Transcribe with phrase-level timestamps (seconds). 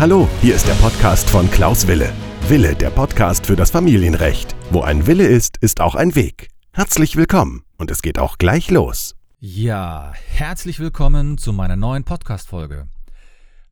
[0.00, 2.12] Hallo, hier ist der Podcast von Klaus Wille.
[2.42, 4.54] Wille, der Podcast für das Familienrecht.
[4.70, 6.50] Wo ein Wille ist, ist auch ein Weg.
[6.72, 9.16] Herzlich willkommen und es geht auch gleich los.
[9.40, 12.86] Ja, herzlich willkommen zu meiner neuen Podcast-Folge.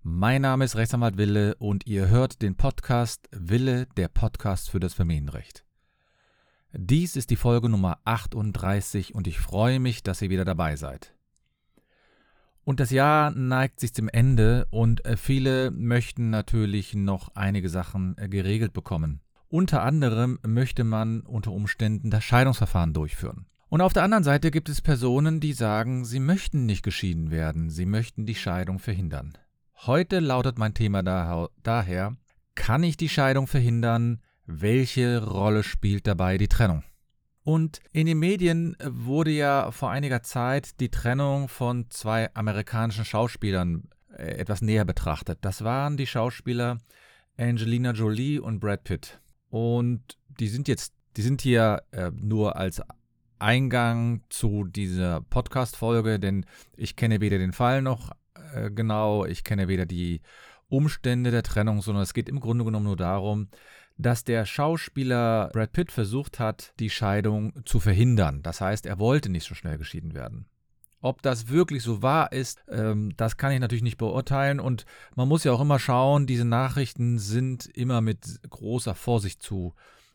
[0.03, 4.95] Mein Name ist Rechtsanwalt Wille und ihr hört den Podcast Wille, der Podcast für das
[4.95, 5.65] Familienrecht.
[6.73, 11.16] Dies ist die Folge Nummer 38 und ich freue mich, dass ihr wieder dabei seid.
[12.67, 18.19] Und das Jahr neigt sich zum Ende und äh, viele möchten natürlich noch einige Sachen
[18.19, 19.21] äh, geregelt bekommen.
[19.49, 23.47] Unter anderem möchte man unter Umständen das Scheidungsverfahren durchführen.
[23.69, 27.71] Und auf der anderen Seite gibt es Personen, die sagen, sie möchten nicht geschieden werden,
[27.71, 29.39] sie möchten die Scheidung verhindern.
[29.87, 31.05] Heute lautet mein Thema
[31.63, 32.17] daher,
[32.57, 34.19] kann ich die Scheidung verhindern?
[34.45, 36.83] Welche Rolle spielt dabei die Trennung?
[37.47, 43.85] Und in den Medien wurde ja vor einiger Zeit die Trennung von zwei amerikanischen Schauspielern
[44.17, 45.39] äh, etwas näher betrachtet.
[45.43, 46.79] Das waren die Schauspieler
[47.37, 49.21] Angelina Jolie und Brad Pitt.
[49.49, 52.83] Und die sind jetzt, die sind hier äh, nur als
[53.39, 58.11] Eingang zu dieser Podcast-Folge, denn ich kenne weder den Fall noch
[58.55, 60.21] äh, genau, ich kenne weder die
[60.69, 63.47] Umstände der Trennung, sondern es geht im Grunde genommen nur darum,
[63.99, 68.43] dass der Schauspieler Brad Pitt versucht hat, die Scheidung zu verhindern.
[68.43, 70.47] Das heißt, er wollte nicht so schnell geschieden werden.
[71.01, 74.61] Ob das wirklich so wahr ist, ähm, das kann ich natürlich nicht beurteilen.
[74.61, 79.75] Und man muss ja auch immer schauen, diese Nachrichten sind immer mit großer Vorsicht zu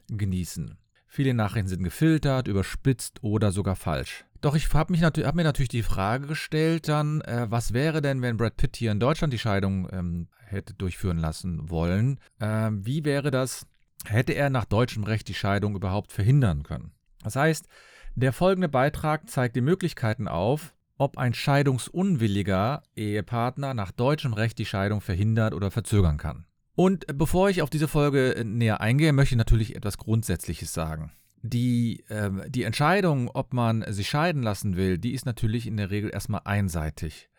[0.10, 0.78] genießen.
[1.08, 4.26] Viele Nachrichten sind gefiltert, überspitzt oder sogar falsch.
[4.42, 8.38] Doch ich habe hab mir natürlich die Frage gestellt dann, äh, was wäre denn, wenn
[8.38, 12.20] Brad Pitt hier in Deutschland die Scheidung ähm, hätte durchführen lassen wollen?
[12.40, 13.68] Äh, wie wäre das,
[14.06, 16.92] hätte er nach deutschem Recht die Scheidung überhaupt verhindern können?
[17.24, 17.68] Das heißt,
[18.16, 24.66] der folgende Beitrag zeigt die Möglichkeiten auf, ob ein scheidungsunwilliger Ehepartner nach deutschem Recht die
[24.66, 26.46] Scheidung verhindert oder verzögern kann.
[26.76, 31.12] Und bevor ich auf diese Folge äh, näher eingehe, möchte ich natürlich etwas Grundsätzliches sagen.
[31.42, 35.90] Die, äh, die Entscheidung, ob man sich scheiden lassen will, die ist natürlich in der
[35.90, 37.30] Regel erstmal einseitig.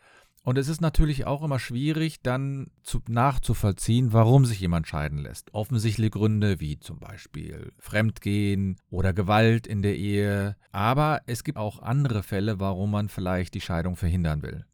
[0.45, 5.55] Und es ist natürlich auch immer schwierig, dann zu, nachzuvollziehen, warum sich jemand scheiden lässt.
[5.55, 10.57] Offensichtliche Gründe wie zum Beispiel Fremdgehen oder Gewalt in der Ehe.
[10.73, 14.67] Aber es gibt auch andere Fälle, warum man vielleicht die Scheidung verhindern will.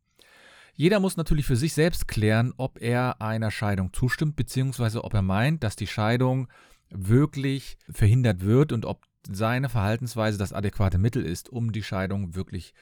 [0.73, 5.23] Jeder muss natürlich für sich selbst klären, ob er einer Scheidung zustimmt, beziehungsweise ob er
[5.23, 6.49] meint, dass die Scheidung
[6.89, 12.73] wirklich verhindert wird und ob seine Verhaltensweise das adäquate Mittel ist, um die Scheidung wirklich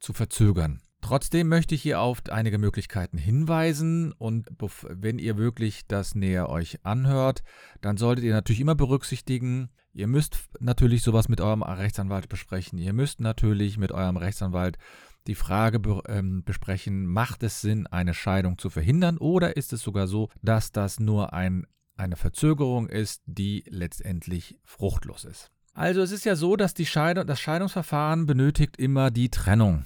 [0.00, 0.80] zu verzögern.
[1.02, 4.46] Trotzdem möchte ich hier auf einige Möglichkeiten hinweisen und
[4.88, 7.42] wenn ihr wirklich das näher euch anhört,
[7.80, 12.78] dann solltet ihr natürlich immer berücksichtigen, ihr müsst natürlich sowas mit eurem Rechtsanwalt besprechen.
[12.78, 14.78] Ihr müsst natürlich mit eurem Rechtsanwalt
[15.26, 19.82] die Frage be ähm, besprechen, macht es Sinn, eine Scheidung zu verhindern oder ist es
[19.82, 25.50] sogar so, dass das nur ein, eine Verzögerung ist, die letztendlich fruchtlos ist.
[25.74, 29.84] Also es ist ja so, dass Scheidung, das Scheidungsverfahren benötigt immer die Trennung.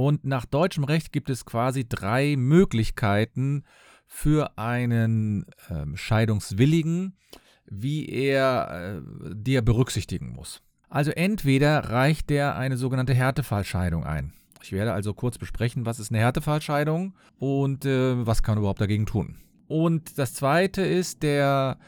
[0.00, 3.64] Und nach deutschem Recht gibt es quasi drei Möglichkeiten
[4.06, 7.18] für einen äh, Scheidungswilligen,
[7.66, 10.62] wie er äh, die er berücksichtigen muss.
[10.88, 14.32] Also entweder reicht der eine sogenannte Härtefallscheidung ein.
[14.62, 18.80] Ich werde also kurz besprechen, was ist eine Härtefallscheidung und äh, was kann man überhaupt
[18.80, 19.36] dagegen tun.
[19.68, 21.78] Und das zweite ist, der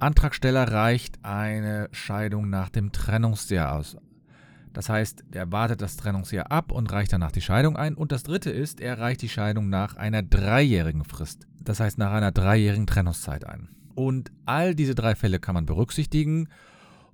[0.00, 3.96] Antragsteller reicht eine Scheidung nach dem Trennungsjahr aus.
[4.72, 7.94] Das heißt, er wartet das Trennungsjahr ab und reicht danach die Scheidung ein.
[7.94, 11.46] Und das dritte ist, er reicht die Scheidung nach einer dreijährigen Frist.
[11.60, 13.68] Das heißt, nach einer dreijährigen Trennungszeit ein.
[13.94, 16.48] Und all diese drei Fälle kann man berücksichtigen.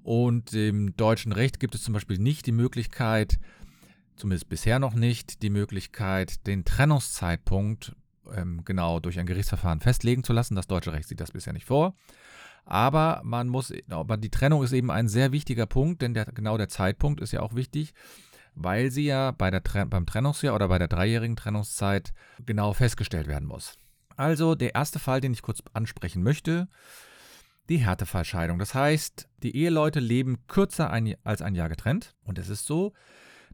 [0.02, 3.38] Und im deutschen Recht gibt es zum Beispiel nicht die Möglichkeit,
[4.16, 7.96] zumindest bisher noch nicht, die Möglichkeit, den Trennungszeitpunkt
[8.34, 10.54] ähm, genau durch ein Gerichtsverfahren festlegen zu lassen.
[10.54, 11.94] Das deutsche Recht sieht das bisher nicht vor.
[12.64, 16.56] Aber man muss, aber die Trennung ist eben ein sehr wichtiger Punkt, denn der, genau
[16.56, 17.94] der Zeitpunkt ist ja auch wichtig,
[18.56, 22.12] weil sie ja bei der, beim Trennungsjahr oder bei der dreijährigen Trennungszeit
[22.44, 23.78] genau festgestellt werden muss.
[24.16, 26.68] Also der erste Fall, den ich kurz ansprechen möchte,
[27.68, 28.58] die Härtefallscheidung.
[28.58, 32.92] Das heißt, die Eheleute leben kürzer ein, als ein Jahr getrennt und es ist so,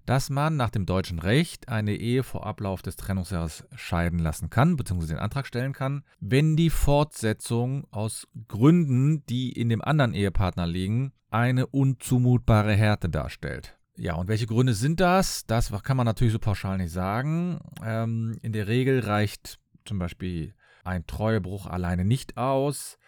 [0.06, 4.76] dass man nach dem deutschen Recht eine Ehe vor Ablauf des Trennungsjahres scheiden lassen kann,
[4.76, 10.66] beziehungsweise den Antrag stellen kann, wenn die Fortsetzung aus Gründen, die in dem anderen Ehepartner
[10.66, 13.76] liegen, eine unzumutbare Härte darstellt.
[13.96, 15.46] Ja, und welche Gründe sind das?
[15.46, 17.60] Das kann man natürlich so pauschal nicht sagen.
[17.84, 22.98] Ähm, in der Regel reicht zum Beispiel ein Treuebruch alleine nicht aus,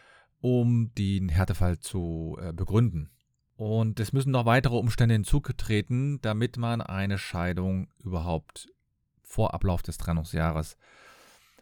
[0.40, 3.10] um den Härtefall zu äh, begründen.
[3.56, 8.68] Und es müssen noch weitere Umstände hinzugetreten, damit man eine Scheidung überhaupt
[9.22, 10.76] vor Ablauf des Trennungsjahres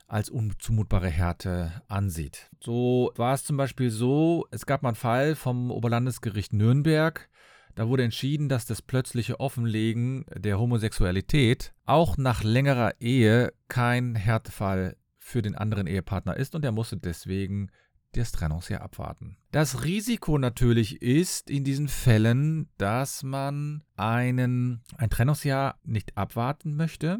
[0.06, 2.50] als unzumutbare Härte ansieht.
[2.60, 7.30] So war es zum Beispiel so, es gab mal einen Fall vom Oberlandesgericht Nürnberg,
[7.74, 14.96] da wurde entschieden, dass das plötzliche Offenlegen der Homosexualität auch nach längerer Ehe kein Härtefall
[15.18, 17.70] für den anderen Ehepartner ist und er musste deswegen
[18.12, 19.36] das Trennungsjahr abwarten.
[19.50, 27.18] Das Risiko natürlich ist in diesen Fällen, dass man einen, ein Trennungsjahr nicht abwarten möchte.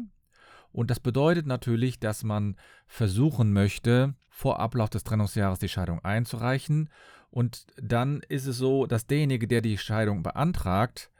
[0.71, 2.55] Und das bedeutet natürlich, dass man
[2.87, 6.89] versuchen möchte, vor Ablauf des Trennungsjahres die Scheidung einzureichen.
[7.29, 11.11] Und dann ist es so, dass derjenige, der die Scheidung beantragt,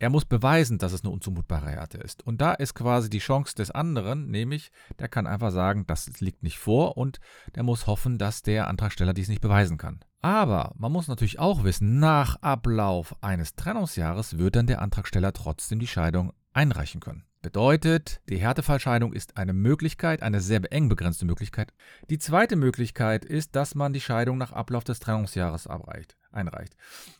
[0.00, 2.26] er muss beweisen, dass es eine unzumutbare Härte ist.
[2.26, 6.42] Und da ist quasi die Chance des anderen, nämlich der kann einfach sagen, das liegt
[6.42, 7.20] nicht vor und
[7.54, 10.00] der muss hoffen, dass der Antragsteller dies nicht beweisen kann.
[10.22, 15.78] Aber man muss natürlich auch wissen, nach Ablauf eines Trennungsjahres wird dann der Antragsteller trotzdem
[15.78, 17.24] die Scheidung einreichen können.
[17.42, 21.72] Bedeutet, die Härtefallscheidung ist eine Möglichkeit, eine sehr eng begrenzte Möglichkeit.
[22.10, 26.76] Die zweite Möglichkeit ist, dass man die Scheidung nach Ablauf des Trennungsjahres abreicht, einreicht.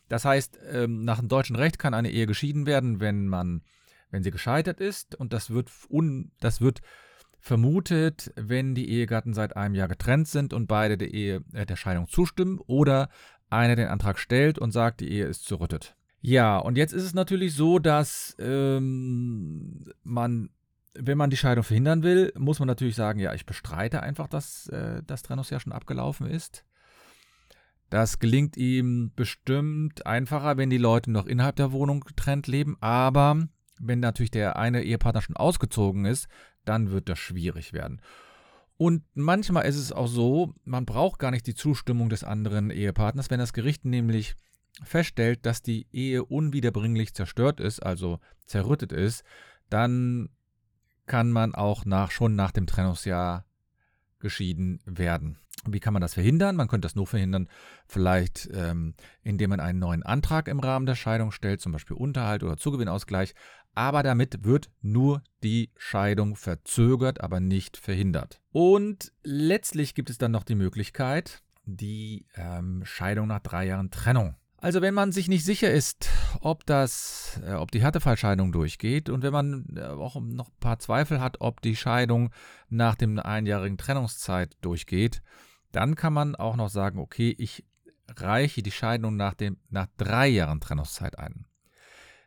[0.09, 3.63] Das heißt, ähm, nach dem deutschen Recht kann eine Ehe geschieden werden, wenn man,
[4.11, 6.81] wenn sie gescheitert ist und das wird, un, das wird
[7.39, 11.75] vermutet, wenn die Ehegatten seit einem Jahr getrennt sind und beide der Ehe äh, der
[11.75, 13.09] Scheidung zustimmen oder
[13.49, 15.95] einer den Antrag stellt und sagt, die Ehe ist zerrüttet.
[16.21, 20.51] Ja, und jetzt ist es natürlich so, dass ähm, man,
[20.93, 24.67] wenn man die Scheidung verhindern will, muss man natürlich sagen, ja, ich bestreite einfach, dass
[24.67, 26.63] äh, das Trennungsjahr schon abgelaufen ist.
[27.89, 33.47] Das gelingt ihm bestimmt einfacher, wenn die Leute noch innerhalb der Wohnung getrennt leben, aber
[33.79, 36.27] wenn natürlich der eine Ehepartner schon ausgezogen ist,
[36.63, 37.99] dann wird das schwierig werden.
[38.77, 43.29] Und manchmal ist es auch so, man braucht gar nicht die Zustimmung des anderen Ehepartners,
[43.29, 44.35] wenn das Gericht nämlich
[44.83, 49.23] feststellt, dass die Ehe unwiederbringlich zerstört ist, also zerrüttet ist,
[49.69, 50.29] dann
[51.05, 53.45] kann man auch nach, schon nach dem Trennungsjahr
[54.19, 55.37] geschieden werden.
[55.65, 56.55] Wie kann man das verhindern?
[56.55, 57.47] Man könnte das nur verhindern,
[57.85, 62.43] vielleicht ähm, indem man einen neuen Antrag im Rahmen der Scheidung stellt, zum Beispiel Unterhalt
[62.43, 63.35] oder Zugewinnausgleich.
[63.73, 68.41] Aber damit wird nur die Scheidung verzögert, aber nicht verhindert.
[68.51, 74.35] Und letztlich gibt es dann noch die Möglichkeit, die ähm, Scheidung nach drei Jahren Trennung
[74.61, 76.07] also wenn man sich nicht sicher ist,
[76.39, 80.77] ob das, äh, ob die Härtefallscheidung durchgeht und wenn man äh, auch noch ein paar
[80.77, 82.29] Zweifel hat, ob die Scheidung
[82.69, 85.23] nach dem einjährigen Trennungszeit durchgeht,
[85.71, 87.65] dann kann man auch noch sagen, okay, ich
[88.07, 91.45] reiche die Scheidung nach, dem, nach drei Jahren Trennungszeit ein.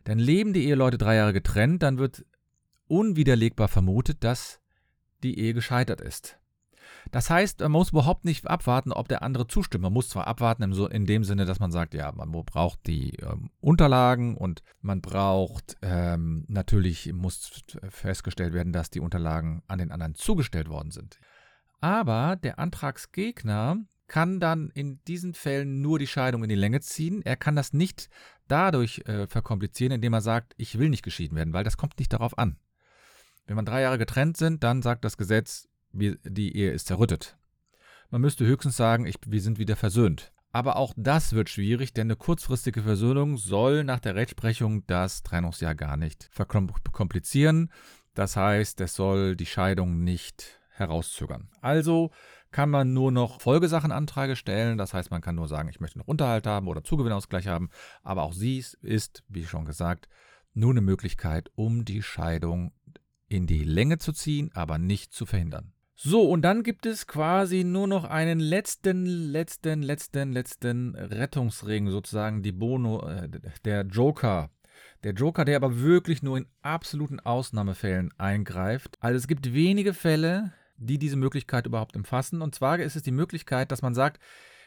[0.07, 2.27] Denn leben die Eheleute drei Jahre getrennt, dann wird
[2.89, 4.61] unwiderlegbar vermutet, dass
[5.23, 6.39] die Ehe gescheitert ist.
[7.11, 9.83] Das heißt, man muss überhaupt nicht abwarten, ob der andere zustimmt.
[9.83, 13.51] Man muss zwar abwarten in, dem Sinne, dass man sagt, ja, man braucht die ähm,
[13.61, 20.15] Unterlagen und man braucht ähm, natürlich, muss festgestellt werden, dass die Unterlagen an den anderen
[20.15, 21.19] zugestellt worden sind.
[21.81, 27.23] Aber der Antragsgegner kann dann in diesen Fällen nur die Scheidung in die Länge ziehen.
[27.23, 28.09] Er kann das nicht
[28.49, 32.13] dadurch äh, verkomplizieren, indem er sagt, ich will nicht geschieden werden, weil das kommt nicht
[32.13, 32.59] darauf an.
[33.47, 37.37] Wenn man drei Jahre getrennt sind, dann sagt das Gesetz, die Ehe ist zerrüttet.
[38.11, 40.33] Man müsste höchstens sagen, ich, wir sind wieder versöhnt.
[40.53, 45.75] Aber auch das wird schwierig, denn eine kurzfristige Versöhnung soll nach der Rechtsprechung das Trennungsjahr
[45.75, 47.73] gar nicht verkomplizieren.
[48.15, 51.49] Das heißt, es soll die Scheidung nicht herauszögern.
[51.61, 52.13] Also
[52.53, 54.79] kann man nur noch Folgesachenanträge stellen.
[54.79, 57.69] Das heißt, man kann nur sagen, ich möchte noch Unterhalt haben oder Zugewinnausgleich haben.
[58.05, 60.09] Aber auch sie ist, wie schon gesagt,
[60.53, 62.73] nur eine Möglichkeit, um die Scheidung
[63.27, 65.73] in die Länge zu ziehen, aber nicht zu verhindern.
[65.97, 72.43] So, und dann gibt es quasi nur noch einen letzten, letzten, letzten, letzten Rettungsring, sozusagen
[72.43, 73.29] die Bono, äh,
[73.65, 74.51] der Joker.
[75.05, 78.97] Der Joker, der aber wirklich nur in absoluten Ausnahmefällen eingreift.
[79.01, 82.43] Also es gibt wenige Fälle, die diese Möglichkeit überhaupt umfassen.
[82.43, 84.21] Und zwar ist es die Möglichkeit, dass man sagt,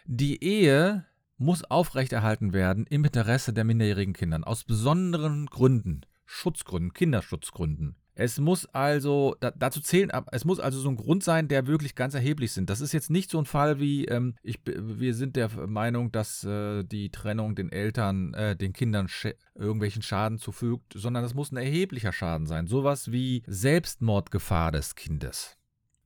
[0.05, 1.05] die Ehe
[1.37, 4.39] muss aufrechterhalten werden im Interesse der minderjährigen Kinder.
[4.43, 6.01] Aus besonderen Gründen.
[6.25, 7.95] Schutzgründen, Kinderschutzgründen.
[8.19, 11.93] Es muss also, da, dazu zählen, es muss also so ein Grund sein, der wirklich
[11.93, 12.67] ganz erheblich sind.
[12.67, 16.43] Das ist jetzt nicht so ein Fall wie, ähm, ich, wir sind der Meinung, dass
[16.43, 21.51] äh, die Trennung den Eltern, äh, den Kindern sch irgendwelchen Schaden zufügt, sondern das muss
[21.51, 22.65] ein erheblicher Schaden sein.
[22.65, 25.55] Sowas wie Selbstmordgefahr des Kindes.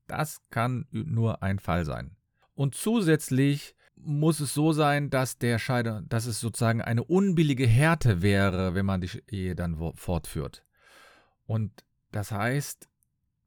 [0.07, 2.17] Das kann nur ein Fall sein.
[2.55, 8.21] Und zusätzlich muss es so sein, dass der Scheide, dass es sozusagen eine unbillige Härte
[8.21, 10.65] wäre, wenn man die Ehe dann fortführt.
[11.45, 12.89] Und das heißt,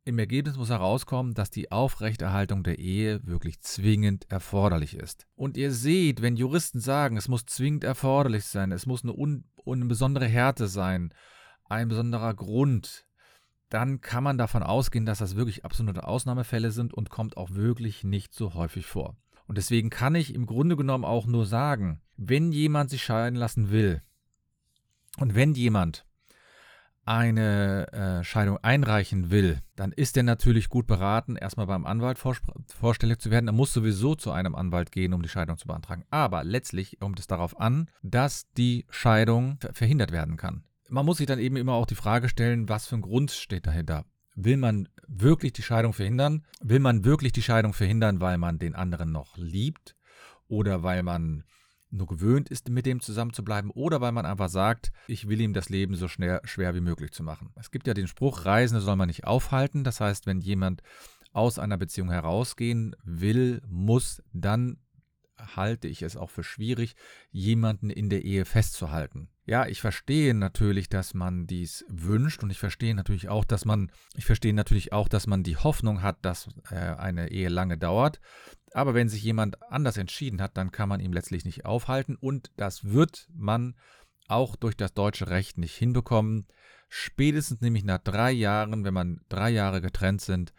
[0.07, 5.27] im Ergebnis muss herauskommen, dass die Aufrechterhaltung der Ehe wirklich zwingend erforderlich ist.
[5.35, 9.45] Und ihr seht, wenn Juristen sagen, es muss zwingend erforderlich sein, es muss eine, un,
[9.65, 11.15] eine besondere Härte sein,
[11.65, 13.07] ein besonderer Grund,
[13.71, 18.05] dann kann man davon ausgehen, dass das wirklich absolute Ausnahmefälle sind und kommt auch wirklich
[18.05, 19.17] nicht so häufig vor.
[19.47, 23.71] Und deswegen kann ich im Grunde genommen auch nur sagen, wenn jemand sich scheiden lassen
[23.71, 24.03] will
[25.19, 26.07] und wenn jemand
[27.07, 33.19] eine äh, Scheidung einreichen will, dann ist er natürlich gut beraten, erstmal beim Anwalt vorstellig
[33.19, 33.49] zu werden.
[33.49, 36.05] Er muss sowieso zu einem Anwalt gehen, um die Scheidung zu beantragen.
[36.11, 40.65] Aber letztlich kommt es darauf an, dass die Scheidung verhindert werden kann.
[40.89, 43.67] Man muss sich dann eben immer auch die Frage stellen, was für ein Grund steht
[43.67, 44.05] dahinter.
[44.37, 46.45] Will man wirklich die Scheidung verhindern?
[46.61, 49.97] Will man wirklich die Scheidung verhindern, weil man den anderen noch liebt?
[50.49, 51.45] Oder weil man
[51.95, 55.69] nur gewöhnt ist, mit dem zusammenzubleiben oder weil man einfach sagt, ich will ihm das
[55.69, 57.53] Leben so schnell, schwer wie möglich zu machen.
[57.57, 59.85] Es gibt ja den Spruch, Reisende soll man nicht aufhalten.
[59.85, 60.83] Das heißt, wenn jemand
[61.33, 64.79] aus einer Beziehung herausgehen will, muss, dann
[65.57, 66.95] halte ich es auch für schwierig,
[67.31, 69.29] jemanden in der Ehe festzuhalten.
[69.47, 73.91] Ja, ich verstehe natürlich, dass man dies wünscht und ich verstehe natürlich auch, dass man,
[74.15, 78.21] ich verstehe natürlich auch, dass man die Hoffnung hat, dass äh, eine Ehe lange dauert.
[78.75, 82.51] Aber wenn sich jemand anders entschieden hat, dann kann man ihm letztlich nicht aufhalten und
[82.57, 83.77] das wird man
[84.27, 86.49] auch durch das deutsche Recht nicht hinbekommen.
[86.89, 90.53] Spätestens nämlich nach drei Jahren, wenn man drei Jahre getrennt sind,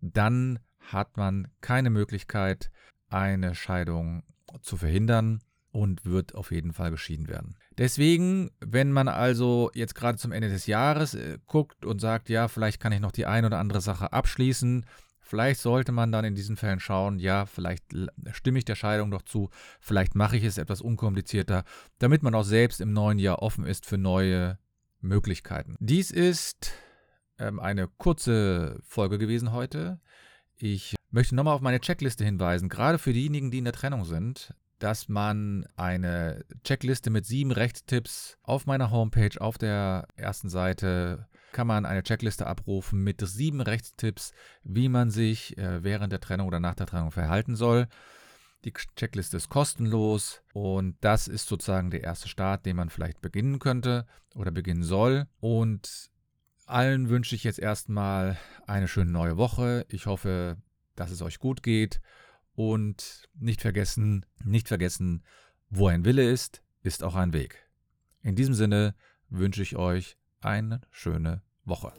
[0.00, 2.70] dann hat man keine Möglichkeit,
[3.10, 4.22] eine Scheidung
[4.62, 7.58] zu verhindern und wird auf jeden Fall geschieden werden.
[7.76, 12.48] Deswegen, wenn man also jetzt gerade zum Ende des Jahres äh, guckt und sagt, ja,
[12.48, 14.86] vielleicht kann ich noch die ein oder andere Sache abschließen,
[15.28, 17.84] vielleicht sollte man dann in diesen Fällen schauen, ja, vielleicht
[18.32, 21.64] stimme ich der Scheidung doch zu, vielleicht mache ich es etwas unkomplizierter,
[21.98, 24.58] damit man auch selbst im neuen Jahr offen ist für neue
[25.00, 25.76] Möglichkeiten.
[25.80, 26.72] Dies ist
[27.38, 30.00] ähm, eine kurze Folge gewesen heute.
[30.56, 34.54] Ich möchte nochmal auf meine Checkliste hinweisen, gerade für diejenigen, die in der Trennung sind
[34.78, 41.66] dass man eine Checkliste mit sieben Rechtstipps auf meiner Homepage, auf der ersten Seite, kann
[41.66, 46.60] man eine Checkliste abrufen mit sieben Rechtstipps, wie man sich äh, während der Trennung oder
[46.60, 47.88] nach der Trennung verhalten soll.
[48.64, 53.60] Die Checkliste ist kostenlos und das ist sozusagen der erste Start, den man vielleicht beginnen
[53.60, 55.26] könnte oder beginnen soll.
[55.38, 56.10] Und
[56.66, 58.36] allen wünsche ich jetzt erstmal
[58.66, 59.86] eine schöne neue Woche.
[59.88, 60.56] Ich hoffe,
[60.96, 62.00] dass es euch gut geht
[62.52, 65.24] und nicht vergessen, nicht vergessen,
[65.70, 67.68] wo ein Wille ist, ist auch ein Weg.
[68.22, 68.94] In diesem Sinne
[69.28, 71.92] wünsche ich euch eine schöne Woche.